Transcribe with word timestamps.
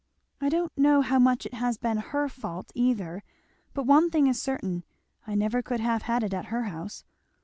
"I 0.41 0.49
don't 0.49 0.75
know 0.75 1.01
how 1.01 1.19
much 1.19 1.45
it 1.45 1.53
has 1.53 1.77
been 1.77 1.97
her 1.97 2.27
fault 2.27 2.71
either, 2.73 3.21
but 3.75 3.85
one 3.85 4.09
thing 4.09 4.25
is 4.25 4.41
certain 4.41 4.83
I 5.27 5.35
never 5.35 5.61
could 5.61 5.79
have 5.79 6.01
had 6.01 6.23
it 6.23 6.33
at 6.33 6.45
her 6.45 6.63
house. 6.63 7.03